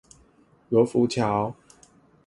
[0.71, 1.53] 羅浮橋